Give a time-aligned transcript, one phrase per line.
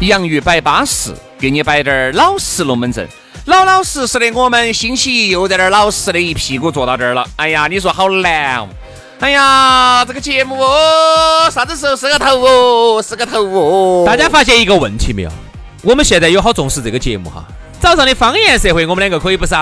[0.00, 3.06] 洋芋摆巴适，给你摆点儿老实龙门阵。
[3.46, 7.26] 老老实实的，我们星期一又在这儿老实的一屁股坐到这儿了。
[7.36, 8.68] 哎呀，你说好难哦。
[9.20, 14.04] 哎呀，这个节目哦，啥子时候是个头哦，是个头哦。
[14.06, 15.30] 大家发现一个问题没有？
[15.82, 17.44] 我们现在有好重视这个节目哈。
[17.80, 19.58] 早上的方言社会，我们两个可以不上。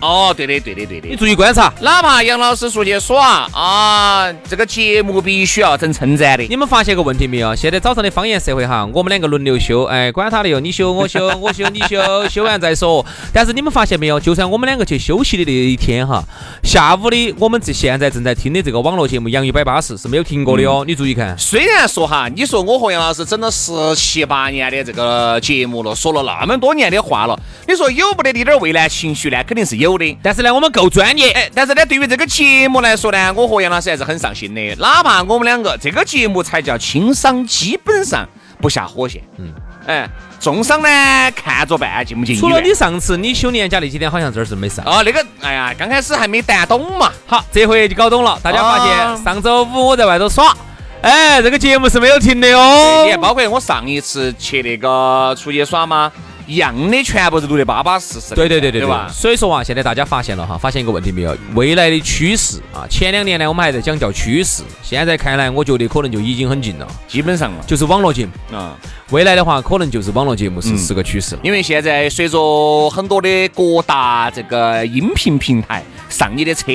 [0.00, 1.08] 哦，对的，对的，对的。
[1.08, 6.44] 你注意观察，哪怕杨老师出去耍啊，这个节目必须要整称赞的。
[6.44, 7.54] 你们发现个问题没有？
[7.54, 13.04] 现在早上的方言社会哈，我们两个轮流修，哎，管他的哟，你修我修，我修 你修，修完再说。
[13.32, 14.20] 但是你们发现没有？
[14.20, 16.22] 就算我们两个去休息的那一天哈，
[16.62, 20.84] 下午的我们这现在正在听的这个网络节目《杨一百八十》是没有停过的哦。
[20.86, 27.31] 你注意看，虽然说哈，你说我和杨老师整了十七八年的这个节目了，说了那么多年的话了。
[27.66, 29.42] 你说有不得一点畏难情绪呢？
[29.44, 30.18] 肯定是有的。
[30.22, 31.30] 但是呢，我们够专业。
[31.32, 34.74] 哎，但是呢，对于这个节目来说呢，我和杨老师还是很上心的。
[34.76, 38.28] 哪怕我们两个这个节目才叫轻伤，基本上
[38.60, 39.22] 不下火线。
[39.38, 39.52] 嗯。
[39.84, 40.08] 哎，
[40.38, 40.88] 重伤呢，
[41.34, 42.38] 看着办，进不进？
[42.38, 44.84] 除了你上次你休年假那几天，好像这儿是没上。
[44.84, 47.10] 哦，那个，哎呀，刚开始还没谈懂嘛。
[47.26, 48.38] 好，这回就搞懂了。
[48.44, 50.56] 大家发现，上周五我在外头耍，
[51.00, 53.02] 哎，这个节目是没有停的哦。
[53.04, 56.12] 你看，包括我上一次去那个出去耍嘛。
[56.46, 58.34] 一样的，全部是录得巴巴适适。
[58.34, 59.08] 对对对对对吧？
[59.12, 61.36] 所以说啊，现在大家发现了哈，发现一个问题没有？
[61.54, 66.86] 未来的趋势啊，前两年呢，我们还在讲叫趋势，现在看来，我觉得可能就已经很近了。
[67.08, 68.76] 基本上了就是网络节目啊，
[69.10, 71.38] 未来的话，可能就是网络节目是是个趋势。
[71.42, 76.66] 因为现在随着很多的各大这个音频平台上你的车，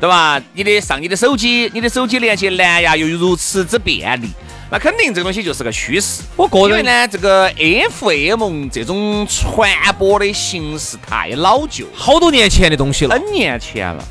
[0.00, 0.40] 对吧？
[0.52, 4.28] 你的上你的手机，你的手机连接蓝牙又如此之便利。
[4.70, 6.22] 那肯定这个东西就是个趋势。
[6.36, 7.50] 我个人呢，这个
[7.90, 14.04] FM 这种传播的形式太老旧，好多年前的东西了，N 年前了。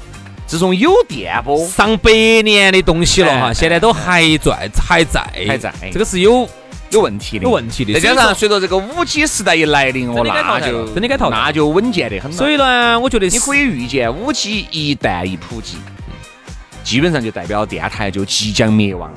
[0.47, 2.09] 自从有电波，上百
[2.41, 5.73] 年的东西了哈，现在都还在，还在，还在。
[5.91, 6.47] 这个是有
[6.89, 7.93] 有问题的，有问题的。
[7.93, 12.31] 再加上随着这个五 G 时代一来临，哦，那就真的该淘汰，那就稳健的很。
[12.31, 15.77] 所以呢，我觉得你可以预见，五 G 一旦一普及，
[16.81, 19.13] 基本上就代表电台就即将灭亡。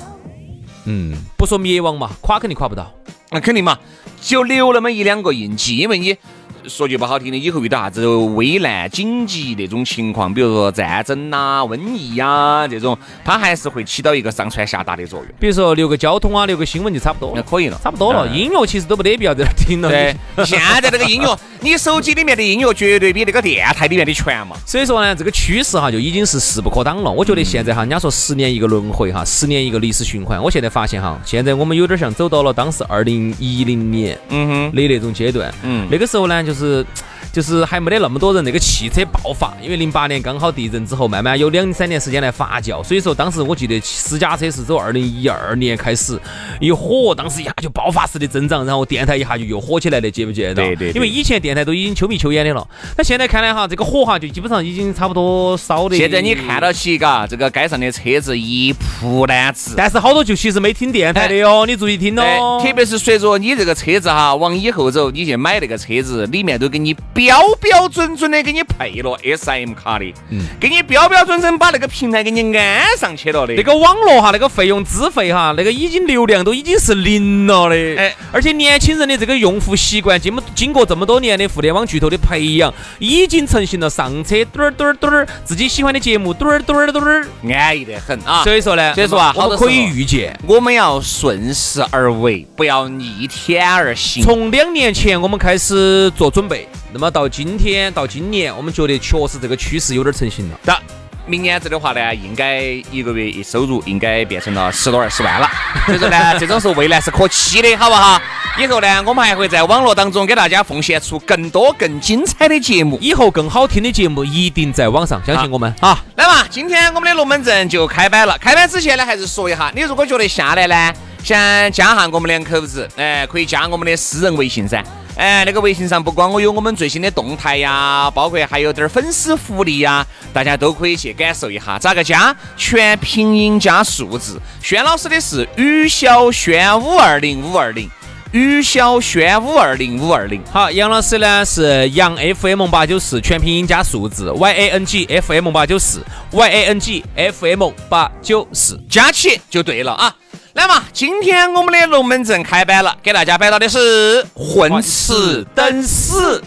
[0.85, 2.91] 嗯，不说灭亡嘛，垮肯定垮不到，
[3.29, 3.79] 那肯定嘛，
[4.21, 6.17] 就留那么一两个印记，因为你。
[6.67, 15.27] 说句不好听的，以后遇到啥子危难、紧急那种情况，比如说战争呐、瘟疫呀这种，它还是会起到一个上传下达的作用。
[15.39, 18.27] 比如说留个交通啊，留个新闻就差不多，那可以了，差不多了。
[18.27, 19.89] 音乐其实都没得必要在那听了。
[19.89, 24.55] 对， 现在那个音乐，你手机里面的音乐绝对比那个电台里面的全嘛。
[24.65, 27.11] 所以说呢，这个趋势哈就已经是势不可挡了。
[27.11, 30.41] 我觉得现在哈，人家说十年一个轮回哈，十年一个历史循环。
[30.41, 35.53] 我现在发现哈，现在我们有点像走到了当时二零一零年嗯哼的那种阶段。
[35.63, 36.85] 嗯，那个时候呢，就就是
[37.31, 46.19] 就是还没得那么多人那个汽车爆发，因为零八年刚好地震之后，慢慢有两三年时间来发酵，所以说当时我记得私家车是走二零一二年开始
[46.59, 50.53] 一火，当时一下就爆发式的增长，然后电台一下就又火起来了，记不记得？
[50.53, 50.91] 对对。
[50.91, 55.95] 因为以前电台都已经秋眉秋眼的了，那现在看来哈，这个火哈就基本上已经差不多烧的。
[55.95, 62.61] 现在你看到起嘎，这个街上的车子一铺烂子，但是好多就其实没听电台的哟，你注意听哦。
[62.63, 66.95] 特别是随着你这个车子哈往以后走，你去买那个车子，里面都给你。
[67.13, 73.53] 标标准准的给你配了 SIM 卡的，嗯，给你标标准准把那个平台给你安上去了的。
[73.53, 77.75] 那个网络哈，那个费用资费哈，那个已经流量都已经是零了的。
[77.97, 88.43] 哎，而且年轻人的这个用户习惯，经经过这么多年的互联网巨头的培养，已经成型了上车墩儿墩儿墩儿，自己喜欢的节目墩儿墩儿墩儿，安逸得很啊。
[88.43, 94.23] 所以说呢，所以说啊，我们可以预见，我们要顺势而为，不要逆天而行。
[94.23, 96.67] 从两年前我们开始做准备。
[96.93, 100.59] 那么到今天到今年，我们觉得确实这个趋势有点成型了。
[100.63, 100.77] 那
[101.25, 102.61] 明年子的话呢，应该
[102.91, 105.49] 一个月收入应该变成了十多二十万了。
[105.87, 108.21] 所以说呢，这种是未来是可期的，好不好？
[108.59, 112.99] 以后呢，我们还会在网络当中给大家奉献出更多更精彩的节目。
[113.01, 115.97] 以后更好听的节目一定在网上，相信我们好！
[116.17, 118.37] 来嘛，今天我们的龙门阵就开摆了。
[118.37, 120.93] 开摆之前呢，还是说一下，你如果觉得下来呢，
[121.23, 124.83] 想加下我们两口子，哎，可以加我们的私人微信噻。
[125.17, 131.77] 哎，那个微信上不光我有我们最新的动态呀，包括还有点粉丝福利呀，大家都可以去感受一下。
[131.77, 132.35] 咋个加？
[132.57, 134.41] 全拼音加数字。
[134.63, 137.89] 轩老师的是雨小轩五二零五二零，
[138.31, 140.41] 于小轩五二零五二零。
[140.51, 150.15] 好，杨老师呢是杨 FM 八九四，全拼音加数字，Y A N G F M 八九四，Y A N G F M 八九四，加起就对了啊。
[150.53, 156.43] 来嘛，今天我们的龙门阵开摆了，给大家摆到的是混吃等死。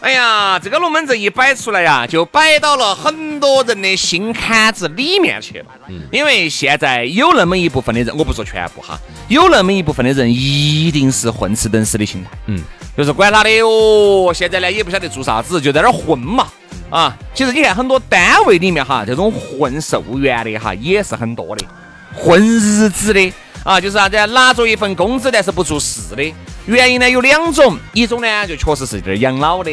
[0.00, 5.66] 哎呀，这个龙门阵一摆出来呀，就摆到了很多人的心坎子里面去了。
[5.88, 8.98] 嗯，因为现在有那么一部分的人，我不说全部哈，
[9.28, 12.30] 有那么一部分的人一定是混吃等死的心态。
[12.46, 12.62] 嗯，
[12.98, 16.46] 就是管他的哟，现在呢也不晓得做啥子，就在那儿混嘛。
[16.90, 21.64] 啊，其实你看很多单位里面哈，这种混寿元的哈也是很多的。
[22.14, 23.32] 混日子的
[23.64, 26.34] 啊，就是啥子拿着一份工资，但是不做事的。
[26.66, 29.70] 原因呢有两种，一种呢就确实是这儿养老的，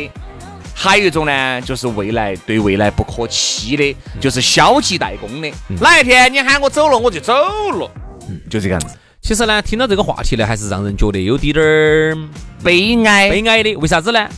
[0.74, 5.52] 还有一种呢就是未来对未来不可期的，就是消极怠工的。
[5.82, 7.34] 哪一天你喊我走了，我就走
[7.72, 7.90] 了，
[8.50, 8.96] 就这个样子。
[9.22, 12.18] 其实呢，听到这个话题呢，还是让人觉得有点点儿
[12.64, 13.76] 悲哀，悲哀的。
[13.78, 14.30] 为啥子呢？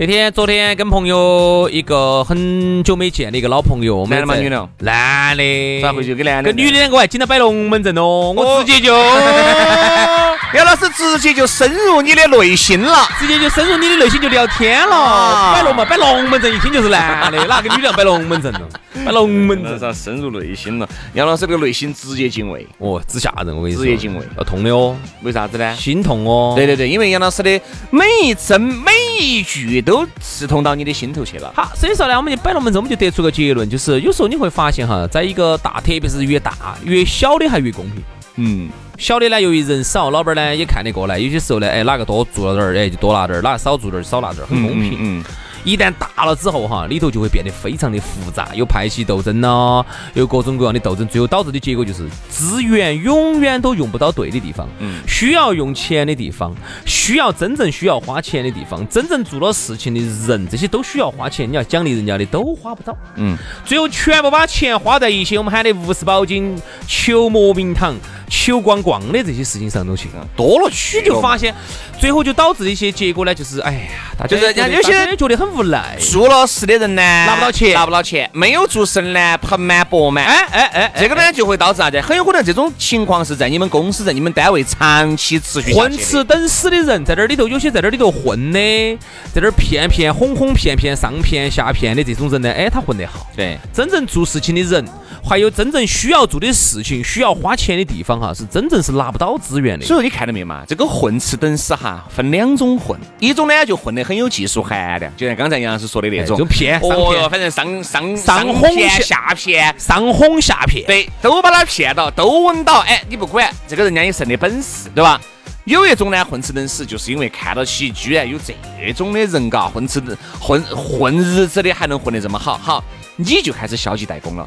[0.00, 4.36] 那天昨天跟朋友一个很久没见的一个老朋友，男的吗？
[4.36, 4.68] 女的？
[4.78, 5.82] 男的。
[5.82, 6.52] 咋回去跟男的？
[6.52, 8.94] 跟女的两个还经常摆龙门阵哦，我 直接就。
[10.54, 15.52] 杨老师直接就深入你的内心了，直接就深入你的内心就聊天了。
[15.52, 18.60] 摆龙门，摆龙门阵一听就是男的， 哪个女的摆龙门阵了？
[19.04, 20.88] 摆龙门阵啥深入内心了？
[21.14, 24.96] 杨老师这个内心直接敬畏哦，之吓人，我跟你说，直接敬畏，要痛的哦。
[25.22, 25.74] 为啥子呢？
[25.74, 26.54] 心痛哦。
[26.56, 27.60] 对对对，因为杨老师的
[27.90, 31.52] 每一针每一句都刺痛到你的心头去了。
[31.54, 38.02] 好，所以说呢，我们就摆龙门阵，我们就得出个结论，就是有时候你会发现哈，在一个大，特别是越大越小的还越公平。
[38.36, 38.68] 嗯。
[38.98, 41.20] 小的呢，由于人少，老板呢也看得过来。
[41.20, 44.96] 有些时候呢，哎，哪个多做了点儿，哎，就多拿点儿；哪个少做点儿，少拿点儿，很公平。
[45.00, 45.24] 嗯。
[45.64, 49.84] 一旦大了之后哈，里头就会变得非常的复杂，有派系斗争呐，
[50.14, 54.68] 有各种各样的斗争，最后导致的结果就是资源永远都用不到对的地方。
[54.78, 55.00] 嗯。
[55.06, 56.54] 需要用钱的地方，
[56.86, 62.96] 需要真正需要花钱的地方，真正做了事情的人，这些都需要花钱，你要奖励人家的都花不到。
[63.16, 63.36] 嗯。
[63.64, 66.56] 最后全部把钱花在一些我们喊的无事保金、
[66.86, 67.96] 求莫名堂、
[68.28, 71.52] 求光光的这些事情上头去，多了去就发现，
[72.00, 73.80] 最后就导致的一些结果呢，就是哎呀，
[74.16, 75.48] 大家就是人家有些人觉得很。
[75.48, 80.22] 无奈，做了事的人呢拿不到钱，拿不到钱；没有做事呢盆满钵满。
[80.24, 81.98] 哎哎哎，这个呢就会导致啥子？
[82.02, 88.98] 很有可能这种情况是在你们公司、在你们单位长期持续混吃等死的人，在这里头有些在这里头混的，
[89.34, 93.26] 在这骗骗哄哄骗骗上骗下骗的这种人呢，哎，他混得好。
[93.34, 94.84] 对，真正做事情的人，
[95.24, 99.84] 还有真正需要做的事情、需要花钱的地方哈，是真正是拿不到资源的。
[99.84, 100.62] 所以说你看到没嘛？
[100.68, 105.48] 这个混吃等死哈，分两种混，一种呢就混得很有技术含量，就像刚。
[105.48, 108.70] 才杨老师说的那种，就骗，哦，反正上上上哄
[109.00, 115.18] 下骗，上哄下骗，对，都把他骗到，都稳到，哎，你不管，这个人家有剩的本事，对吧？
[115.64, 120.02] 有一种呢，混吃等死，就是因为看到起居然有这种的人，嘎，混吃
[120.38, 122.84] 混混日子的还能混得这么好，好，
[123.16, 124.46] 你就开始消极怠工了。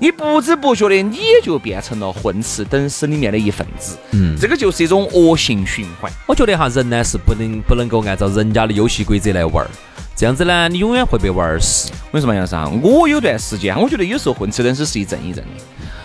[0.00, 3.98] 你不知不觉的，你也就变成了混吃等死里面的一份子。
[4.12, 6.10] 嗯，这个就是一种恶性循环。
[6.24, 9.70] 我觉得哈，人呢是不能不能够按照人家的游戏规则来玩儿。
[10.16, 11.90] 这样子呢，你永远会被玩死。
[12.12, 12.70] 为什么杨师啊？
[12.82, 15.50] 我有段时间，我觉得有时候混吃等死是一阵一阵的。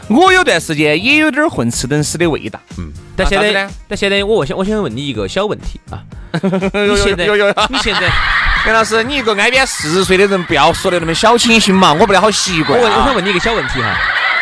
[0.10, 2.60] 我有段时间也有点混吃等死的味道。
[2.78, 6.04] 嗯，但现在，但现在我想，我想问你一个小问题啊。
[6.42, 7.28] 你现在，
[7.70, 8.12] 你现在，
[8.66, 12.80] 杨老师，你一个挨边四十岁的人，不要说的那么小清新嘛，我不得好习惯。
[12.80, 13.94] 我我想问你一个小问题哈，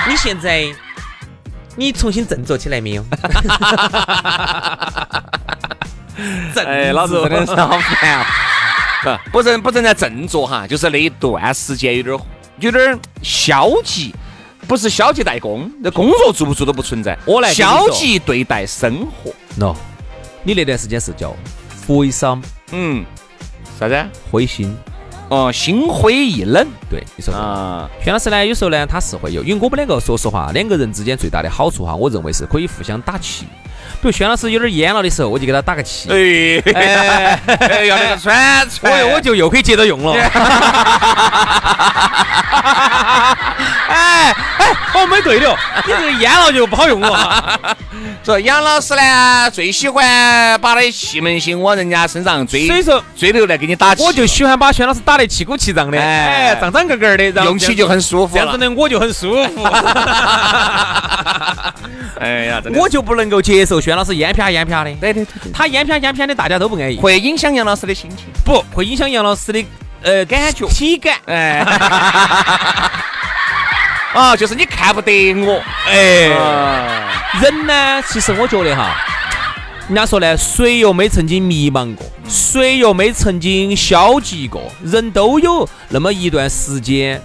[0.07, 0.71] 你现在，
[1.75, 3.03] 你重新振作起来没有？
[6.65, 9.19] 哎，老子真的是好烦啊！
[9.31, 12.19] 不正不正在振作哈，就是那一段时间有点
[12.59, 14.13] 有点消极，
[14.67, 17.17] 不是消极怠工，那工作做不做都不存在。
[17.25, 19.33] 我来消极对待生活。
[19.55, 19.73] no，
[20.43, 21.35] 你那段时间是叫
[21.87, 23.03] 灰心嗯，
[23.81, 23.95] 啥子？
[24.29, 24.77] 灰心，
[25.27, 27.39] 哦，心灰意冷对，你说的。
[27.39, 27.89] 啊。
[28.03, 33.47] 轩老师呢，有时候呢，他是会有，因为我们两个说实话，两个人之间最大的好处哈，我认为是可以互相打气。
[33.99, 36.61] 比如轩老师有点蔫了的时候，我就给他打个气，哎，
[37.57, 40.13] 哎要那个喘喘， 我我就又可以接着用了。
[44.21, 45.49] 哎哎，哦，没对的，
[45.85, 47.75] 你这个烟了就不好用了。
[48.23, 53.03] 说杨老师呢最喜欢把那气门芯往人家身上追，所以说？
[53.17, 56.51] 追流来给你打气，我就喜欢把轩老师打得气鼓气胀的，哎。
[56.51, 58.41] 哎，胀胀个个的，然后用起就很舒服了。
[58.41, 58.57] 这样子。
[58.69, 59.63] 呢，我就很舒服。
[62.19, 68.27] 哎呀，我就不能够接受轩老师烟啪烟啪的，对对对对，他烟啪烟啪的，大家都不安逸，会影响杨老师的心情。
[68.45, 69.65] 不会影响杨老师的
[70.03, 70.67] 呃感觉。
[70.67, 71.15] 体感。
[71.25, 71.65] 哎，
[74.13, 77.09] 啊，就是你看不得我，哎，啊
[77.41, 78.93] 人呢，其实我觉得哈，
[79.87, 84.61] 人家说呢，谁又没曾经迷茫过，谁又没曾经消极过？
[84.83, 87.21] 人都有那么一段时间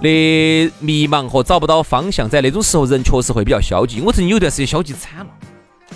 [0.00, 4.00] 的迷茫和找不到方向，在那种时候，人确实会比较消极。
[4.00, 5.26] 我曾经有一段时间消极惨了。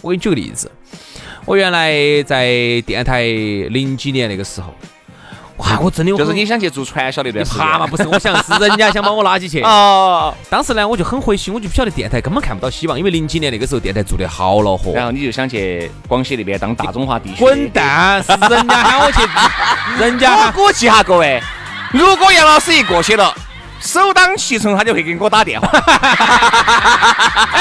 [0.00, 0.68] 我给你举个例子，
[1.44, 4.74] 我原来在电台零几年那个时候，
[5.62, 7.86] 哇，我真的就是你想去做传销那段你怕嘛？
[7.86, 9.62] 不是，我想是人家想把我拉起去。
[9.64, 14.92] 哦，当时呢，我就很灰心，我就不晓得电台根本看不到希望，因为零几年那个时候电台做得好恼火。
[14.92, 17.70] 然后你就想去广西那边当大中华地区，滚！
[17.70, 18.22] 蛋！
[18.22, 19.20] 是人家喊我去，
[20.02, 21.40] 人家我喊估计哈，各位，
[21.92, 23.32] 如果杨老师一过去了，
[23.80, 25.68] 首当其冲他就会给我打电话，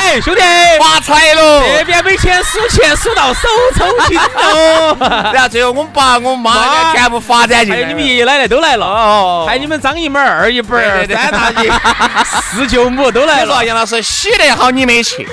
[0.02, 0.42] 哎，兄弟，
[0.80, 1.62] 发财喽！
[1.78, 4.98] 这边没钱数钱数到手抽筋喽。
[5.32, 11.72] 然后最后我们爸我妈妈全部发展进来，还有你们爷爷奶奶都来了，哦，还有你们张姨妈、二姨妈、对对对三大姐、
[12.50, 13.64] 四舅母都来了。
[13.64, 15.28] 杨老师洗得好，你没去，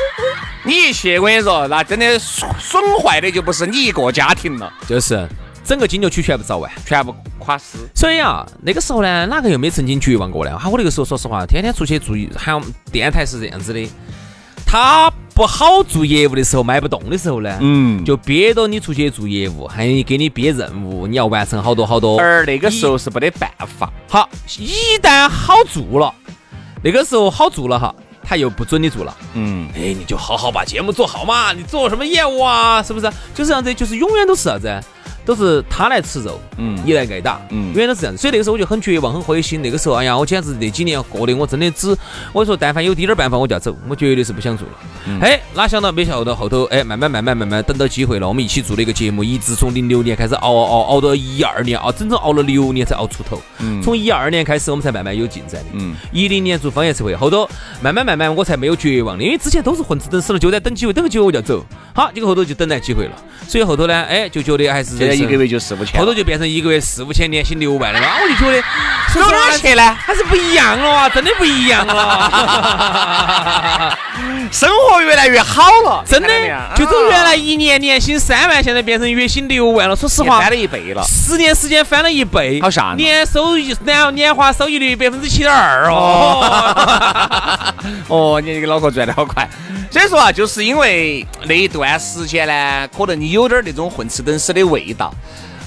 [0.64, 5.26] 你一去我跟你说，那真的损损坏的就不是你一个家庭了，就是
[5.64, 6.70] 整个金牛区全部遭完。
[6.84, 7.78] 全部垮死。
[7.94, 10.58] 所以啊，那个时候呢，哪个又没曾经绝望过呢？
[10.58, 13.90] 哈，我那个时候说实话，天天出去做，还有电台是这样子的，
[14.70, 22.20] 他不好做业务的时候，卖不动的时候呢，嗯就憋着你出去做业务，还给你憋任务，你要完成好多好多。
[22.20, 26.14] 而那个时候是没得办法，好，一旦好做了，
[26.82, 29.16] 那个时候好做了哈，他又不准你做了。
[29.32, 32.82] 嗯，哎，你就好好把节目做好嘛，你做什么业务啊？
[32.82, 33.10] 是不是？
[33.34, 34.68] 就是这样子，就是永远都是啥子？
[35.28, 38.18] 都是他来吃肉，嗯你来挨打，嗯永远都是这样子。
[38.18, 39.61] 所以那个时候我就很绝望，很灰心。
[39.61, 41.94] 那个时候，哎呀，我简直那几年过得我真的只，
[42.32, 44.75] 我说但凡有滴点儿办法我就要走，我绝对是不想做了。
[45.06, 53.38] 嗯哎，哪想到没想到后头，哎，慢慢慢慢慢慢等到机会了，我们一起做了一个节目，一直从零六年开始熬熬熬熬到一二年，啊整整熬了六年才熬出头。
[53.58, 55.68] 嗯从一二年开始，我们才慢慢有进展的。
[55.75, 57.47] 嗯，一零年做方言社会，后头
[57.82, 61.62] 慢慢慢慢我才没有绝望的，因为之前都是混吃等死了，就在等机会，等个机会我就要走。
[61.94, 63.12] 好，结果后头就等来机会了，
[63.47, 68.62] 所以后头呢，哎，就觉得还是一个月就四五千，后头就变成一个月四五千，年薪六万了嘛，我就觉得
[69.12, 69.94] 走哪儿去呢？
[69.94, 73.98] 还是不一样了啊，真的不一样了，
[74.52, 76.28] 生活越来越好了， 真的
[76.76, 79.96] 就从原来一年年薪三万，现在变成月薪六万了。
[79.96, 81.02] 说实话翻，了一倍了。
[81.04, 87.75] 十年时间翻了一倍，好吓人年收益年年化收益率百分之七点二哦。
[88.08, 89.48] 哦，你这个脑壳转得好快。
[89.90, 95.07] 所以说啊，就是因为那一段时间呢，可能你有点儿那种混吃等死的味道。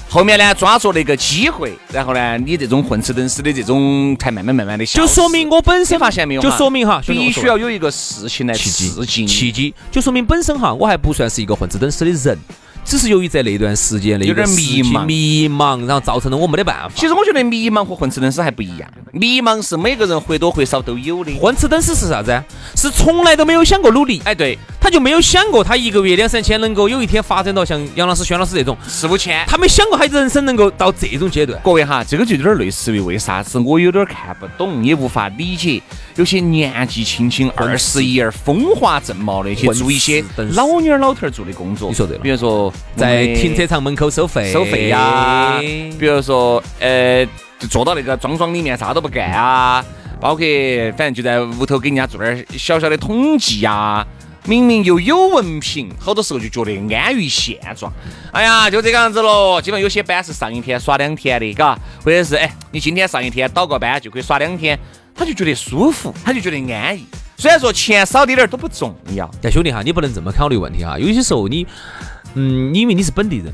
[0.08, 4.84] 后面呢，抓住了一个机会，然后呢，你这种混吃等死的这种才慢慢慢慢的。
[4.84, 6.42] 就说明我本身发现没有？
[6.42, 9.26] 就说明哈，必须要有一个事情来契刺激你。
[9.26, 12.38] 机，契机，就说明本身哈，我还不算是一个混吃等死的人，
[12.84, 16.90] 只是由于在那段时间的有点迷茫迷茫，然后造成了我没得办法。
[16.94, 21.32] 其实我觉得迷茫和混吃等死还不一样，迷茫是每个人或多或少都有的。
[21.38, 22.42] 混吃等死是啥子？
[22.76, 29.44] 是从来都没有想过努力，哎，对，他就没有想过他一个月两三千能够有一天发展到像杨老师、轩老师这种，四五千。
[29.46, 31.60] 他没想过他人生能够到这种阶段。
[31.62, 35.80] 各位哈，这个就有点类似于为啥子我有点看不懂，也无法理解，
[36.16, 40.24] 有些年纪轻轻二十一二风华正茂的去做一些
[40.54, 41.88] 老妞儿老头儿做的工作。
[41.88, 47.24] 你说对了比如说在停车场场门口收费，收费呀，比如说呃，
[47.58, 49.84] 就坐到那个桩桩里面啥都不干啊，
[50.20, 50.44] 包括
[50.96, 54.06] 反正就在屋头给人家做点小小的统计呀。
[54.44, 57.92] 明明又有文凭，好多时候就觉得安于现状。
[58.32, 59.62] 哎呀，就这个样子喽。
[59.62, 64.76] 基本有些班是上一天耍两天的，嘎，或者是哎，你今天上一天倒个班就可以耍两天，
[65.14, 67.06] 他就觉得舒服，他就觉得安逸。
[67.38, 70.98] 虽然说钱少滴点儿都不重要，但兄弟哈，你不能这么考虑问题哈。
[70.98, 71.64] 有些时候你，
[72.34, 73.52] 嗯，因为你是本地人，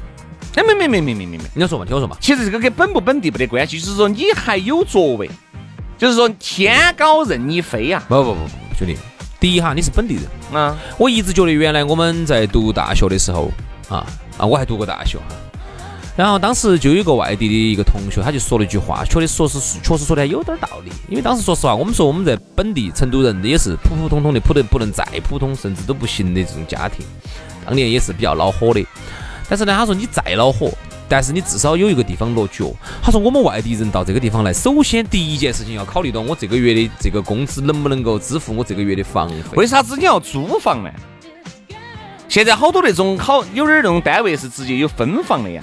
[0.54, 2.16] 哎，没没没没没没没，你要说嘛，听我说嘛。
[2.20, 5.28] 其实这个跟本不本地没得关系，就是说你还有作为，
[5.96, 8.02] 就是说天高任你飞呀。
[8.08, 8.96] 不不不不，兄弟，
[9.40, 10.24] 第一哈，你是本地人
[10.60, 10.76] 啊。
[10.96, 13.50] 我一直觉得原来我们在读大学的时候
[13.88, 14.06] 啊
[14.36, 15.24] 啊，我还读过大学哈。
[16.16, 20.90] 然后当时就有一个外地的一个同学，他就说了一句话，确实说是确实说的还有点道理。
[21.08, 27.06] 因为当时说实话，我们说我们在本地成都人也是普普通通的，普得不能再普通，甚至都不行的这种家庭，
[27.68, 28.82] 当年也是比较恼火的。
[29.46, 30.70] 但是呢，他说你再恼火，
[31.06, 32.72] 但是你至少有一个地方落脚。
[33.02, 39.56] 他说我们外地人到这个地方来，首先第一件事情要考虑到我这个月的这个工资能不能够支付我这个月的房费。
[39.56, 40.90] 为啥子你要租房呢？
[42.26, 45.62] 现在好多那种好有点那种单位是直接有分房的呀。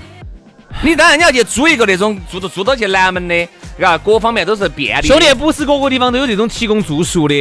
[0.84, 3.48] 你当然你要去租一个那种住到住到去南门的，
[3.80, 5.08] 嘎，各方面都是便利。
[5.08, 7.36] 兄弟，不是各个地方都有这种提供住宿的。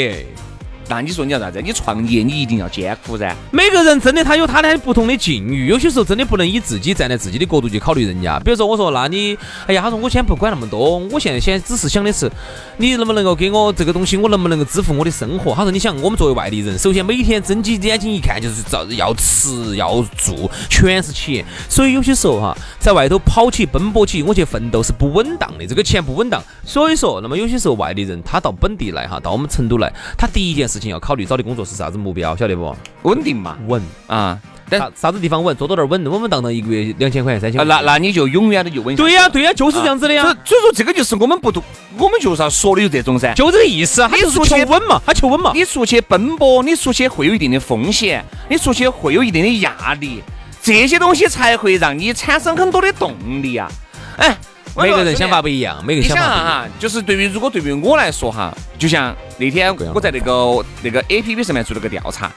[0.89, 1.61] 那你说你要啥子？
[1.63, 3.35] 你创业你一定要艰苦噻。
[3.51, 8.39] 每个人真的他有他的不同的境遇，有些时候真的不能以自己站在自己的角度去考虑人家。
[8.41, 9.37] 比如说我说，那你，
[9.67, 12.31] 哎呀，他说我先不管那么多，我现在先只是想的是，
[12.77, 15.55] 你能不能够给我这个东西，我能不能够支付我的生活？
[15.55, 21.45] 他说你想，我们作为外地人，首先每天睁起眼睛一看就是找要吃要住，全是钱。
[21.69, 26.43] 所以有些时候哈，在外头跑起奔波起，我去奋斗是不稳当的，这个钱不稳当。
[26.65, 31.55] 所以说，那么有些时候外地人他到本地来哈，到我们成都来，他第一件事情要考虑找的工。
[31.55, 32.35] 作是啥子目标？
[32.35, 32.75] 晓得不？
[33.03, 34.37] 稳定嘛，稳啊！
[34.69, 35.57] 啥啥子地方稳？
[35.57, 37.65] 做到点稳，稳稳当当一个月两千块钱、三千块。
[37.65, 38.97] 那那你就永远的就稳。
[38.97, 40.25] 对呀，对呀，就是这样子的呀。
[40.45, 41.63] 所以说，这个就是我们不读，
[41.97, 44.09] 我们就是要说的就这种噻，就这个意思啊。
[44.11, 45.53] 他就是求稳嘛，他求稳嘛。
[45.55, 50.21] 你出去奔波，你出去会有一定的风险，你出去会有一定的压力，
[50.61, 53.71] 这些东西才会让你产生很多的动力啊！
[54.17, 54.37] 哎。
[54.77, 56.67] 每个人想法不一样，每个想法不一样哈。
[56.79, 62.33] 就是对于如果对于我来说哈，就像那天我在那个那个 A P P 上面做了个调查，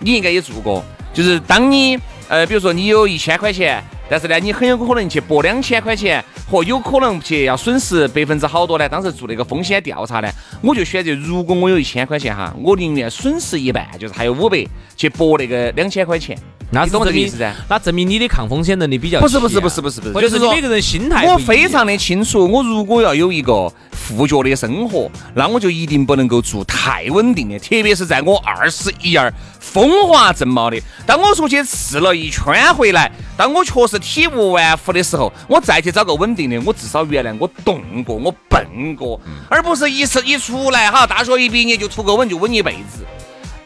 [0.00, 0.84] 你应该也做过。
[1.12, 8.88] 就是当你呃，比如说你有一千块钱，但是呢，你很有可能去博两千块钱，和有可能去要损失百分之好多呢？
[8.88, 10.30] 当时做那个风险调查呢，
[10.62, 14.64] 我就选择如果我有一千块钱哈，我宁愿损失一半，就是还有五百
[14.96, 16.38] 去博那个两千块钱。
[16.72, 17.52] 那懂这个意思噻？
[17.68, 21.26] 那证明你的抗风险能力比较不是不是不是不是不是，就是说每个人心态。
[21.26, 43.04] 我非常的清楚，我如果要有一个富脚的生活，那我就一定不能够做太稳定的，特别是在我二十一二风华正茂的，当我出去试了一圈回来，当我确实体无完肤的时候，我再去找个稳定的，我至少原来我动过，我笨过，而不是一次一出来哈，大学一毕业就图个稳，就稳一辈子。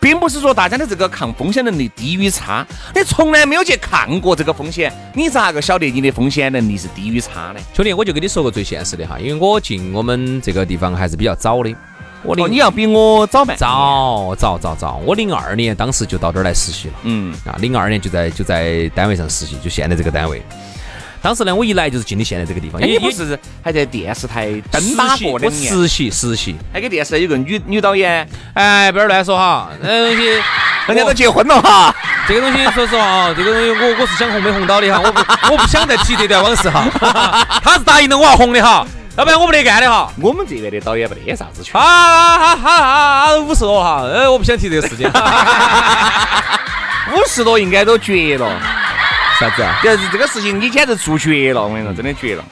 [0.04, 2.62] 并不是说大家的这个抗风险能力低于差，
[2.94, 7.60] 你从来没有去抗过这个风险，你咋个晓得你的风险能力是低于差呢？
[7.72, 11.74] 兄弟，我就跟你说个最现实的哈，因为我进我们这个地方还是比较早的。
[12.22, 16.94] 我哦，你要比我早半早早早早，我零二年当时就到这儿来实习了。
[17.04, 20.42] 嗯啊，零二年就在就在单位上实习，就现在这个单位。
[21.24, 22.78] 当时呢，我一来就是进的现在这个地方。
[22.82, 28.28] 你不是还在电视台登打过实习实习，还给电视台有个女女导演。
[28.52, 30.26] 哎，不要乱说哈，那东西
[30.86, 31.96] 人家都结婚了哈。
[32.28, 35.18] 这个东西说实话啊，这个东西我我是想红没红到的哈，我不
[35.50, 36.84] 我不想再提这段往事哈。
[37.64, 40.12] 他是答应了我要红的哈，要不然我不得干的哈。
[40.20, 41.80] 我们这边的导演没得啥子权。
[41.80, 43.36] 啊啊啊啊啊！
[43.38, 45.10] 五十多哈，呃，我不想提这个事情。
[47.16, 48.60] 五十多应该都绝了。
[49.40, 49.80] 啥子啊？
[49.82, 51.62] 就是这个事情，你简直做绝了！
[51.62, 52.44] 我跟你说，真的绝了。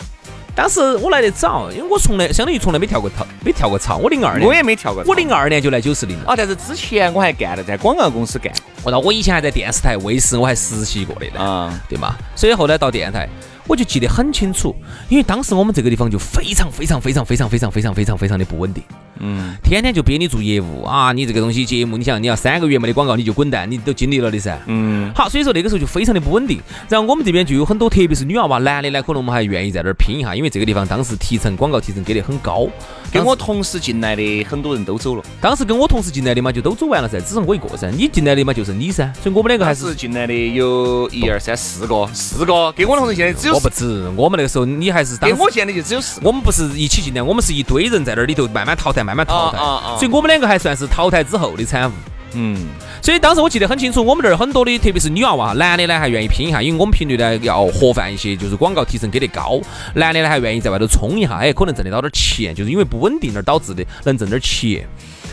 [0.54, 3.96] 当时我来得早，因为我从来相当于从来没跳过操，没跳过操。
[3.96, 5.02] 我零二年，我也没跳过。
[5.06, 6.24] 我零二年就来九四零了。
[6.26, 8.52] 啊，但是之前我还干了，在广告公司干。
[8.82, 11.40] 我到我以前还在电视台、卫视，我还实习过的呢。
[11.40, 12.14] 啊，对嘛？
[12.36, 13.26] 所以后来到电台。
[13.66, 14.74] 我就记得很清楚，
[15.08, 18.82] 因为当时我们这个地方就非常非常非常非常非常非常非常非常的不稳定。
[19.24, 21.12] 嗯，天天就逼你做业务啊！
[21.12, 24.58] 你这个东西节目，你想你要三个月没得广告你就滚蛋，你都经历了的噻。
[24.66, 26.60] 嗯，好，所以说那个时候就非常的不稳定。
[26.88, 32.68] 然后我们这边就有很多，特别是女娃娃，男的呢，可能我们还愿意在那儿拼一下，因为这个地方当时提成广告提成给的很高。
[33.12, 37.90] 跟我同时进来的很多人都走了，当时跟我同时进来的嘛，就都走完了噻，只剩我一个噻。
[37.90, 39.12] 你进来的嘛，就是你噻。
[39.22, 42.72] 所以我们两个还是进来的有一二三四个，四个。
[42.72, 45.16] 跟我同时现在只有我不止，我们那个时候你还是。
[45.16, 46.20] 当我现在就只有四。
[46.22, 49.58] 我们不是一起进来，我们是一堆人在那里头慢慢淘汰，慢慢淘汰。
[49.98, 51.92] 所以我们两个还算是淘汰之后的产物。
[52.34, 52.56] 嗯，
[53.02, 59.60] 所以当时我记得很清楚，我们这儿很多的，特别是女娃娃，男的呢还愿意拼一下，因为我们频率呢要活泛一些，就是广告提成给的高，
[59.94, 64.88] 男的呢还愿意在外头冲一下，哎，可能挣得到点钱，就是因为不稳定而导致的，能挣点钱。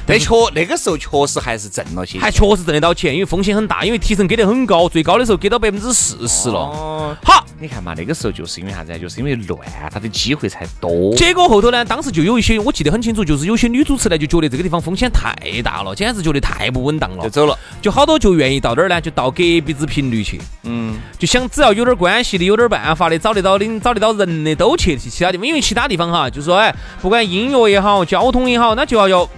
[0.10, 6.56] 但确那个时候确实还是挣了些，还确实挣得到钱，因为风险很大，因为提成给得很高，最高的时候给到百分之四十了。
[6.56, 8.98] 哦，好，你看嘛，那个时候就是因为啥子？
[8.98, 9.60] 就是因为乱，
[9.92, 11.14] 他的机会才多。
[11.16, 17.56] 结果后头呢，当时就有一些我记得很清楚，就是有些女主持呢就觉得这个地方风险太大了，简直觉得太不稳当了，就走了。
[17.80, 20.42] 就好多就愿意到哪儿呢，就到隔壁子频率去。
[20.64, 25.46] 嗯，就想只要有点关系的，有点办法的，找得到的，找得到人的，都去其他地方。
[25.46, 29.30] 因为其他地方哈，就说哎，不管音乐也好，交通也好，那就要要，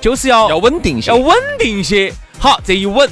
[0.00, 2.12] 就是要要稳定些，要稳定些。
[2.38, 3.08] 好，这一稳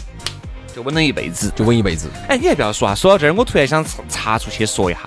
[0.75, 2.09] 就稳了一辈子，就稳一辈子。
[2.29, 5.01] 哎，你还不要说啊，说到这儿，我突然想插出去说一下，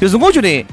[0.00, 0.64] 就是我觉得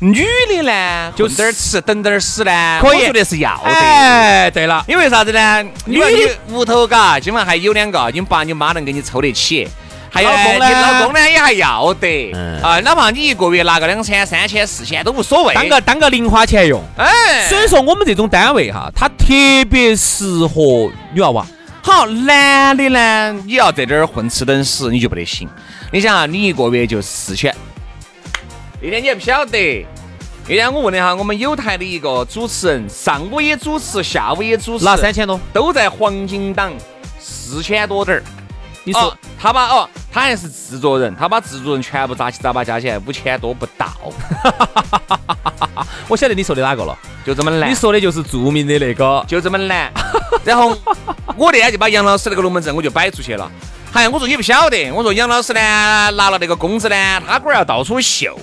[0.00, 3.70] 女的呢，就点儿吃，等点儿死呢，可以，我觉得是要的。
[3.70, 5.64] 哎，对了，因为啥子呢？
[5.84, 9.68] 女的屋头嘎，今晚还有两个，你爸你妈能给你凑得起。
[10.10, 16.82] 还有你老公呢也还要得啊，哪怕你一个月拿个两千、三千、四千都无所谓，当个当个零花钱用。
[16.96, 19.26] 哎，所以说我们这种单位哈，它特
[19.70, 21.46] 别适合女娃娃。
[21.82, 25.48] 好，男的呢，你要在这儿混吃等死，你就不得行。
[25.92, 27.54] 你想啊，你一个月就四千。
[28.80, 29.86] 那天你还不晓得，
[30.48, 36.72] 那天我问了一下我们有台的一个主持人，上午也主持，下午也主持，拿三千多，都在黄金档，
[37.18, 38.22] 四千多点儿。
[38.88, 43.86] 你说他把哦，他还是制作人，他把制作人全部杂七杂八加起来五千多不到。
[46.08, 47.70] 我晓得你说的哪个了，就这么难。
[47.70, 49.92] 你说的就是著名的那个，就这么难。
[50.42, 50.74] 然后
[51.36, 53.50] 我那天就把杨老师那个龙门阵我就摆出去了。
[53.92, 55.60] 嗨，我说你不晓得，我说杨老师呢
[56.12, 58.34] 拿了那个工资呢，他龟儿要到处秀。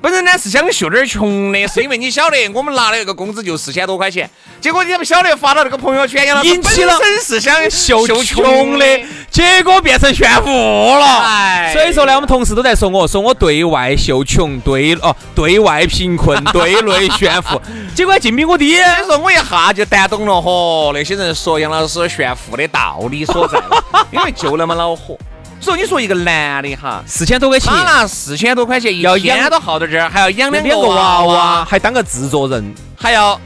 [0.00, 4.28] 本身呢是想秀点穷的，是因为你晓得我们拿的那个工资就四千多块钱，
[4.60, 8.86] 结果你不晓得发到那个朋友圈，引起了是想秀穷的，
[9.30, 11.72] 结果变成炫富了。
[11.72, 17.60] 所以说呢，我们同事都在说我，说我对外秀穷，对哦对外贫困，对内炫富，
[17.94, 18.76] 结果竟比我低。
[18.76, 23.60] 所以说我一下就谈懂了，嚯，那些人说杨老师炫富的道理所在，
[24.12, 25.18] 因为就那么恼火。
[25.60, 33.40] 所以你说一个男的哈，四千多块钱，他拿四千多块钱，要养到耗到这儿，还要养两个娃娃，还当个制作人，还要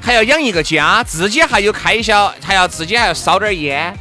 [0.00, 3.94] 还要养一个家，自己还有开销，还要自己还要烧点烟，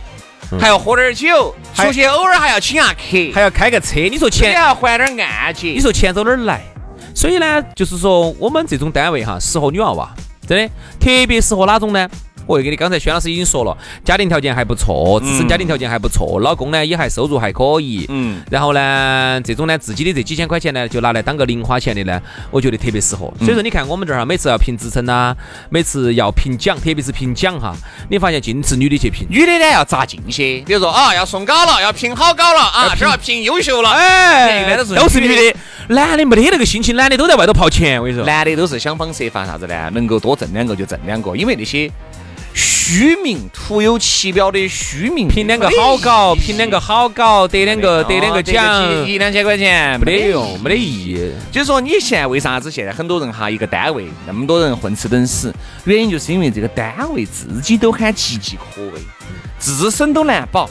[0.60, 4.00] 还要喝点酒，出去偶尔还要请下客，还要开个车。
[4.10, 6.62] 你说钱还要还点按揭，你说钱从哪儿来？
[7.15, 10.10] 所以呢，就是说我们这种单位哈，适合女娃娃，
[10.47, 10.67] 真的
[11.00, 12.10] 特别适合哪种呢？
[12.46, 23.32] 我会给你，刚才轩老师已经说了，家庭条件还不错，自身家庭条件还不错，老公呢也还收入还可以，嗯，然后呢，这种呢自己的这几千块钱呢，就拿来当个零花钱的呢，我觉得特别适合。
[23.40, 25.36] 所以说，你看我们这儿哈，每次要评职称呐，
[25.70, 27.76] 每次要评奖，特别是评奖哈，
[28.10, 35.56] 你发现尽是女的去评，女的呢要扎劲些，比如说啊，要送高了，要评好高了啊，这要评优秀了，哎，一般都是都是女的，
[35.90, 39.90] 男的没得那个心情，男的都在外头跑钱，我跟你说，男的都是想方设法啥子呢？
[39.94, 41.90] 能够多挣两个就挣两个，因为那些。
[42.84, 51.32] 虚名，徒有其表的虚名，评两个好搞，评两个好搞，得两个得两个奖，一两千块钱没得用，没得意义。
[51.52, 58.94] 就是说，你现在为啥子现在很多人哈，一个单位那么多人混吃等死，原因就是因为这个单位自己都喊岌岌可危，
[59.60, 60.67] 自身都难保。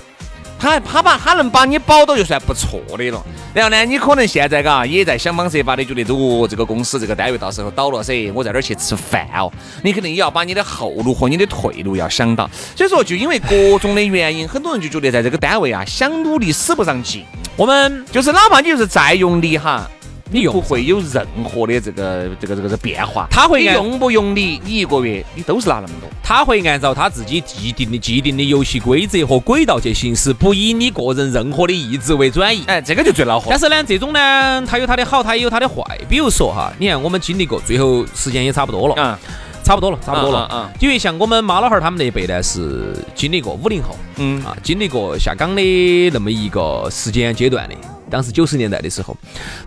[0.61, 3.25] 他他把他能把你保到就算不错的了。
[3.55, 9.51] 然后呢，你可能现在嘎也在想方设法的觉得哦，这个公司这个单位到时候倒了噻，我在这儿去吃饭哦。
[9.83, 12.49] 你肯定也要把你的后路和你的退路要想到。
[12.77, 17.25] 所以说，就因为各种的原因，很多人就觉得在这个单位啊，想努力使不上劲。
[17.57, 19.91] 我们就是哪怕你就是再用力哈。
[20.33, 32.63] 你不会有任何的这个这个这个的变化，他会用不用力，你一个月你都是拿那么多，他会按照他自己既定的既定的游戏规则和轨道去行事，不以你个人任何的意志为转移。
[32.69, 33.49] 哎，这个就最恼火。
[33.51, 35.83] 但是呢，这种呢，它有它的好，它也有它的坏。
[36.09, 39.19] 比如说哈，你看我们经历过，最后时间也差不多了，嗯，
[39.65, 40.69] 差不多了，差不多了，嗯。
[40.79, 47.75] 因为像我们妈老汉儿他们那辈呢，是经历过五零后，嗯啊，经历过下岗的那么一个时间阶段的。
[48.11, 49.17] 当时九十年代的时候，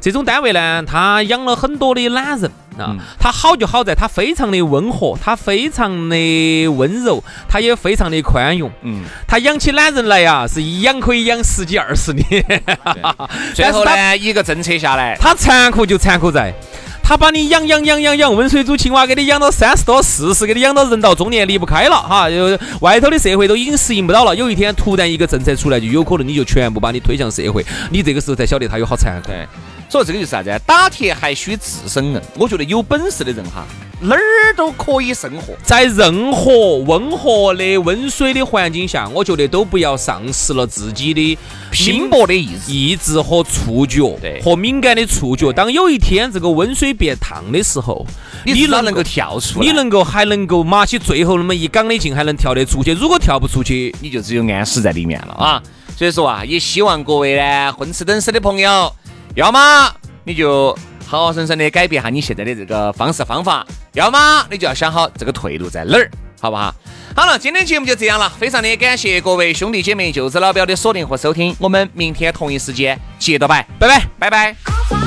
[0.02, 2.96] 这种单位呢，他养了很多的懒人啊。
[3.20, 8.70] 他好就好在他非常的温和，他非常的温柔，他也非常的宽容。
[8.82, 12.64] 嗯，他养起懒人来呀，是一养可以养十几二十年。
[13.54, 16.54] 最后呢，一个政策下来，他残酷就残酷在。
[17.04, 22.30] 他把你养养养养养，温水煮青蛙，给你养到三十多、四十，给你养到人到中年离不开了哈。
[22.30, 27.64] 就外头的社会都已经适应不到了，有一天突然一个政策出来，就有可能你就全部把你推向社会。
[27.92, 29.32] 你这个时候才晓得他有好残酷。
[29.90, 30.62] 所以这个就是啥子？
[30.66, 32.22] 打铁还需自身硬。
[32.36, 33.64] 我觉得有本事的人哈，
[34.02, 35.54] 哪儿都可以生活。
[35.64, 41.38] 在任何温和的温水的环境下，我觉得都不要丧失了自己的
[41.72, 45.54] 拼搏的意志、意志和触觉，对，和敏感的触觉。
[45.54, 48.06] 当有一天这个温水变烫的时候，
[48.46, 52.94] 你能能够跳出来，你能够还能够马起最后那么一港的劲，还能跳得出去。
[52.94, 55.62] 如果跳不出去，你就只有安死在里面了啊！
[55.96, 58.92] 所以说啊，也希望各位呢，混吃等死的朋友。
[59.36, 59.92] 要么
[60.24, 66.74] 你就好好生生的改变下你现在的这个方式方法，要么你就要想好这个退路在哪儿，好不好？
[67.16, 75.03] 好了，今天节目就这样了，非常的感谢各位兄弟姐妹、舅子老表的锁定和收听，我们明天同一时间接着拜，拜拜，拜拜。